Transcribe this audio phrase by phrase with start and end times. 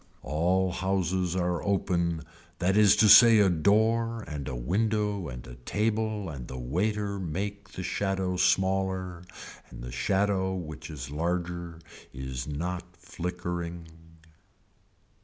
[0.23, 2.23] All houses are open
[2.57, 7.19] that is to say a door and a window and a table and the waiter
[7.19, 9.21] make the shadow smaller
[9.69, 11.77] and the shadow which is larger
[12.15, 13.85] is not flickering.